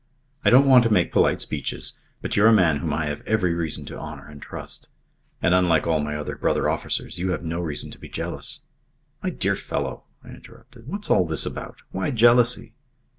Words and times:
I 0.43 0.49
don't 0.49 0.65
want 0.67 0.83
to 0.85 0.89
make 0.91 1.11
polite 1.11 1.43
speeches 1.43 1.93
but 2.23 2.35
you're 2.35 2.47
a 2.47 2.51
man 2.51 2.77
whom 2.77 2.91
I 2.91 3.05
have 3.05 3.21
every 3.27 3.53
reason 3.53 3.85
to 3.85 3.99
honour 3.99 4.27
and 4.27 4.41
trust. 4.41 4.87
And 5.43 5.53
unlike 5.53 5.85
all 5.85 5.99
my 5.99 6.15
other 6.15 6.35
brother 6.35 6.67
officers, 6.71 7.19
you 7.19 7.29
have 7.29 7.43
no 7.43 7.59
reason 7.59 7.91
to 7.91 7.99
be 7.99 8.09
jealous" 8.09 8.61
"My 9.21 9.29
dear 9.29 9.55
fellow," 9.55 10.05
I 10.23 10.29
interrupted, 10.29 10.87
"what's 10.87 11.11
all 11.11 11.27
this 11.27 11.45
about? 11.45 11.83
Why 11.91 12.09
jealousy?" 12.09 12.73